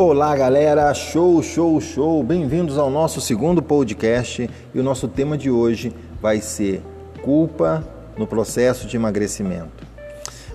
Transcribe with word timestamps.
Olá, 0.00 0.36
galera! 0.36 0.94
Show, 0.94 1.42
show, 1.42 1.80
show! 1.80 2.22
Bem-vindos 2.22 2.78
ao 2.78 2.88
nosso 2.88 3.20
segundo 3.20 3.60
podcast 3.60 4.48
e 4.72 4.78
o 4.78 4.82
nosso 4.84 5.08
tema 5.08 5.36
de 5.36 5.50
hoje 5.50 5.92
vai 6.22 6.40
ser 6.40 6.80
culpa 7.20 7.82
no 8.16 8.24
processo 8.24 8.86
de 8.86 8.94
emagrecimento. 8.94 9.84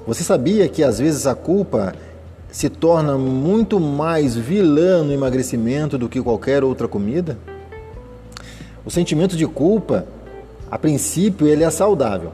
Você 0.08 0.24
sabia 0.24 0.70
que 0.70 0.82
às 0.82 0.98
vezes 0.98 1.28
a 1.28 1.36
culpa 1.36 1.94
se 2.50 2.70
torna 2.70 3.18
muito 3.18 3.82
mais 3.82 4.34
vilã 4.34 5.04
no 5.04 5.12
emagrecimento 5.12 5.98
do 5.98 6.08
que 6.08 6.22
qualquer 6.22 6.64
outra 6.64 6.88
comida? 6.88 7.38
O 8.86 8.90
sentimento 8.90 9.36
de 9.36 9.46
culpa, 9.46 10.06
a 10.72 10.80
princípio, 10.80 11.48
ele 11.48 11.66
é 11.66 11.70
saudável. 11.70 12.32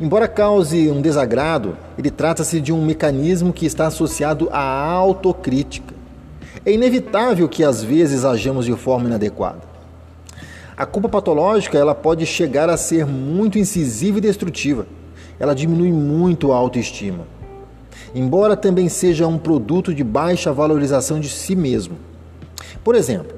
Embora 0.00 0.26
cause 0.26 0.90
um 0.90 1.00
desagrado, 1.00 1.76
ele 1.96 2.10
trata-se 2.10 2.60
de 2.60 2.72
um 2.72 2.84
mecanismo 2.84 3.52
que 3.52 3.64
está 3.64 3.86
associado 3.86 4.48
à 4.50 4.60
autocrítica. 4.60 5.97
É 6.68 6.70
inevitável 6.70 7.48
que 7.48 7.64
às 7.64 7.82
vezes 7.82 8.26
ajamos 8.26 8.66
de 8.66 8.76
forma 8.76 9.06
inadequada. 9.06 9.62
A 10.76 10.84
culpa 10.84 11.08
patológica 11.08 11.78
ela 11.78 11.94
pode 11.94 12.26
chegar 12.26 12.68
a 12.68 12.76
ser 12.76 13.06
muito 13.06 13.58
incisiva 13.58 14.18
e 14.18 14.20
destrutiva. 14.20 14.86
Ela 15.40 15.54
diminui 15.54 15.90
muito 15.90 16.52
a 16.52 16.56
autoestima. 16.56 17.26
Embora 18.14 18.54
também 18.54 18.86
seja 18.90 19.26
um 19.26 19.38
produto 19.38 19.94
de 19.94 20.04
baixa 20.04 20.52
valorização 20.52 21.18
de 21.18 21.30
si 21.30 21.56
mesmo. 21.56 21.96
Por 22.84 22.94
exemplo, 22.94 23.34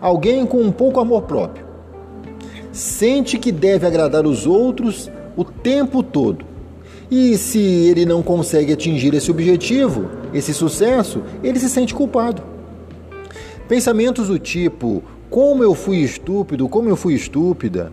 alguém 0.00 0.44
com 0.44 0.60
um 0.60 0.72
pouco 0.72 0.98
amor 0.98 1.22
próprio 1.22 1.64
sente 2.72 3.38
que 3.38 3.52
deve 3.52 3.86
agradar 3.86 4.26
os 4.26 4.44
outros 4.44 5.08
o 5.36 5.44
tempo 5.44 6.02
todo. 6.02 6.44
E 7.08 7.38
se 7.38 7.60
ele 7.60 8.04
não 8.04 8.24
consegue 8.24 8.72
atingir 8.72 9.14
esse 9.14 9.30
objetivo, 9.30 10.18
esse 10.32 10.54
sucesso, 10.54 11.22
ele 11.42 11.58
se 11.58 11.68
sente 11.68 11.94
culpado. 11.94 12.42
Pensamentos 13.68 14.28
do 14.28 14.38
tipo: 14.38 15.02
como 15.28 15.62
eu 15.62 15.74
fui 15.74 15.98
estúpido, 15.98 16.68
como 16.68 16.88
eu 16.88 16.96
fui 16.96 17.14
estúpida, 17.14 17.92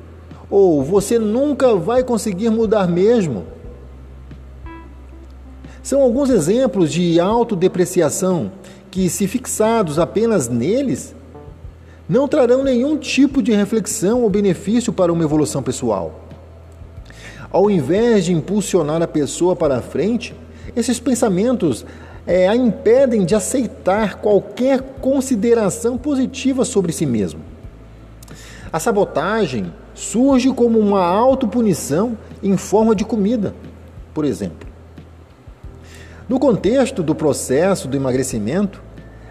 ou 0.49 0.83
você 0.83 1.19
nunca 1.19 1.75
vai 1.75 2.03
conseguir 2.03 2.49
mudar 2.49 2.87
mesmo. 2.87 3.45
São 5.83 6.01
alguns 6.01 6.29
exemplos 6.29 6.91
de 6.91 7.19
autodepreciação 7.19 8.51
que, 8.91 9.09
se 9.09 9.27
fixados 9.27 9.99
apenas 9.99 10.49
neles, 10.49 11.15
não 12.09 12.27
trarão 12.27 12.63
nenhum 12.63 12.97
tipo 12.97 13.41
de 13.41 13.53
reflexão 13.53 14.23
ou 14.23 14.29
benefício 14.29 14.91
para 14.91 15.13
uma 15.13 15.23
evolução 15.23 15.61
pessoal. 15.61 16.27
Ao 17.51 17.69
invés 17.69 18.25
de 18.25 18.33
impulsionar 18.33 19.01
a 19.01 19.07
pessoa 19.07 19.55
para 19.55 19.77
a 19.77 19.81
frente, 19.81 20.35
esses 20.75 20.99
pensamentos 20.99 21.85
é, 22.27 22.47
a 22.47 22.55
impedem 22.55 23.23
de 23.25 23.33
aceitar 23.33 24.15
qualquer 24.15 24.81
consideração 24.99 25.97
positiva 25.97 26.65
sobre 26.65 26.91
si 26.91 27.05
mesmo. 27.05 27.39
A 28.71 28.79
sabotagem 28.79 29.73
surge 29.93 30.51
como 30.51 30.77
uma 30.77 31.03
autopunição 31.03 32.17
em 32.43 32.57
forma 32.57 32.93
de 32.93 33.05
comida, 33.05 33.55
por 34.13 34.25
exemplo. 34.25 34.67
No 36.27 36.37
contexto 36.37 37.01
do 37.01 37.15
processo 37.15 37.87
do 37.87 37.95
emagrecimento, 37.95 38.83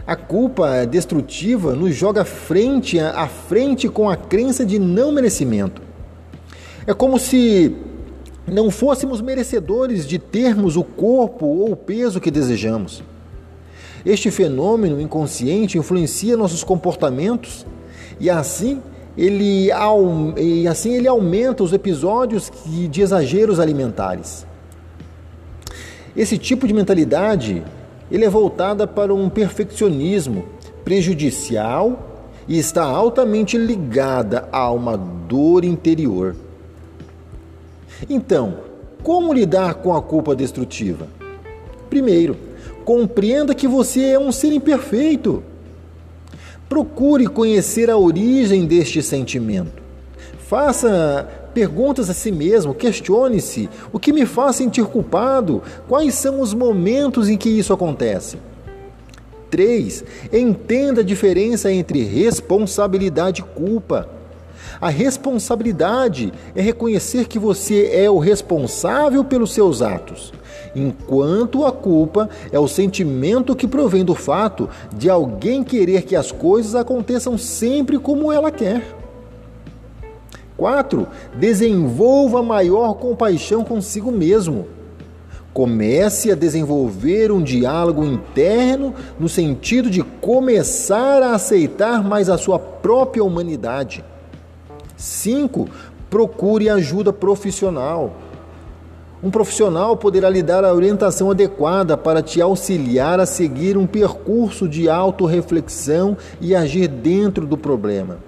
a 0.06 0.16
culpa 0.16 0.86
destrutiva 0.86 1.74
nos 1.74 1.94
joga 1.94 2.24
frente 2.24 2.98
a 2.98 3.28
frente 3.28 3.88
com 3.88 4.08
a 4.08 4.16
crença 4.16 4.64
de 4.64 4.78
não 4.78 5.12
merecimento. 5.12 5.82
É 6.86 6.94
como 6.94 7.18
se 7.18 7.76
não 8.46 8.70
fôssemos 8.70 9.20
merecedores 9.20 10.06
de 10.06 10.18
termos 10.18 10.76
o 10.76 10.84
corpo 10.84 11.46
ou 11.46 11.72
o 11.72 11.76
peso 11.76 12.20
que 12.20 12.30
desejamos. 12.30 13.02
Este 14.04 14.30
fenômeno 14.30 15.00
inconsciente 15.00 15.78
influencia 15.78 16.36
nossos 16.36 16.62
comportamentos 16.62 17.66
e 18.20 18.30
assim 18.30 18.80
ele, 19.18 19.70
e 20.36 20.68
assim 20.68 20.94
ele 20.94 21.08
aumenta 21.08 21.64
os 21.64 21.72
episódios 21.72 22.52
de 22.64 23.00
exageros 23.00 23.58
alimentares. 23.58 24.46
Esse 26.16 26.38
tipo 26.38 26.68
de 26.68 26.72
mentalidade 26.72 27.64
ele 28.10 28.24
é 28.24 28.30
voltada 28.30 28.86
para 28.86 29.12
um 29.12 29.28
perfeccionismo 29.28 30.44
prejudicial 30.84 32.24
e 32.46 32.58
está 32.58 32.84
altamente 32.84 33.58
ligada 33.58 34.48
a 34.52 34.70
uma 34.70 34.96
dor 34.96 35.64
interior. 35.64 36.36
Então, 38.08 38.58
como 39.02 39.32
lidar 39.32 39.74
com 39.74 39.94
a 39.94 40.02
culpa 40.02 40.34
destrutiva? 40.34 41.06
Primeiro, 41.88 42.36
compreenda 42.84 43.54
que 43.54 43.68
você 43.68 44.06
é 44.06 44.18
um 44.18 44.32
ser 44.32 44.52
imperfeito. 44.52 45.42
Procure 46.68 47.26
conhecer 47.26 47.90
a 47.90 47.96
origem 47.96 48.66
deste 48.66 49.02
sentimento. 49.02 49.82
Faça 50.38 51.28
perguntas 51.54 52.10
a 52.10 52.14
si 52.14 52.30
mesmo, 52.30 52.74
questione-se: 52.74 53.68
o 53.92 53.98
que 53.98 54.12
me 54.12 54.26
faz 54.26 54.56
sentir 54.56 54.84
culpado? 54.84 55.62
Quais 55.88 56.14
são 56.14 56.40
os 56.40 56.52
momentos 56.52 57.28
em 57.28 57.36
que 57.36 57.48
isso 57.48 57.72
acontece? 57.72 58.38
3. 59.50 60.04
Entenda 60.32 61.00
a 61.00 61.04
diferença 61.04 61.72
entre 61.72 62.02
responsabilidade 62.02 63.40
e 63.40 63.44
culpa. 63.44 64.15
A 64.80 64.88
responsabilidade 64.88 66.32
é 66.54 66.60
reconhecer 66.60 67.26
que 67.26 67.38
você 67.38 67.90
é 67.92 68.10
o 68.10 68.18
responsável 68.18 69.24
pelos 69.24 69.52
seus 69.52 69.82
atos, 69.82 70.32
enquanto 70.74 71.64
a 71.64 71.72
culpa 71.72 72.28
é 72.50 72.58
o 72.58 72.68
sentimento 72.68 73.56
que 73.56 73.66
provém 73.66 74.04
do 74.04 74.14
fato 74.14 74.68
de 74.94 75.08
alguém 75.08 75.64
querer 75.64 76.02
que 76.02 76.16
as 76.16 76.30
coisas 76.30 76.74
aconteçam 76.74 77.38
sempre 77.38 77.98
como 77.98 78.32
ela 78.32 78.50
quer. 78.50 78.96
4. 80.56 81.06
Desenvolva 81.34 82.42
maior 82.42 82.94
compaixão 82.94 83.62
consigo 83.62 84.10
mesmo. 84.10 84.66
Comece 85.52 86.30
a 86.30 86.34
desenvolver 86.34 87.32
um 87.32 87.42
diálogo 87.42 88.04
interno 88.04 88.94
no 89.18 89.28
sentido 89.28 89.88
de 89.88 90.02
começar 90.02 91.22
a 91.22 91.34
aceitar 91.34 92.04
mais 92.04 92.28
a 92.28 92.36
sua 92.36 92.58
própria 92.58 93.24
humanidade. 93.24 94.04
5. 94.96 95.68
Procure 96.08 96.68
ajuda 96.68 97.12
profissional. 97.12 98.16
Um 99.22 99.30
profissional 99.30 99.96
poderá 99.96 100.28
lhe 100.28 100.42
dar 100.42 100.64
a 100.64 100.72
orientação 100.72 101.30
adequada 101.30 101.96
para 101.96 102.22
te 102.22 102.40
auxiliar 102.40 103.18
a 103.18 103.26
seguir 103.26 103.76
um 103.76 103.86
percurso 103.86 104.68
de 104.68 104.88
autorreflexão 104.88 106.16
e 106.40 106.54
agir 106.54 106.86
dentro 106.86 107.46
do 107.46 107.56
problema. 107.56 108.18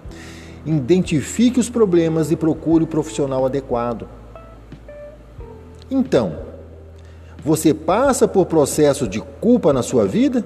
Identifique 0.64 1.60
os 1.60 1.70
problemas 1.70 2.30
e 2.30 2.36
procure 2.36 2.84
o 2.84 2.86
profissional 2.86 3.46
adequado. 3.46 4.08
Então, 5.90 6.36
você 7.44 7.72
passa 7.72 8.26
por 8.26 8.46
processo 8.46 9.06
de 9.06 9.20
culpa 9.40 9.72
na 9.72 9.82
sua 9.82 10.06
vida? 10.06 10.44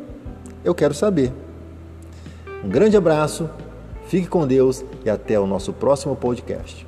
Eu 0.65 0.75
quero 0.75 0.93
saber. 0.93 1.33
Um 2.63 2.69
grande 2.69 2.97
abraço 2.97 3.49
Fique 4.13 4.29
com 4.29 4.47
Deus 4.47 4.85
e 5.07 5.09
até 5.09 5.41
o 5.41 5.47
nosso 5.47 5.73
próximo 5.73 6.15
podcast. 6.15 6.87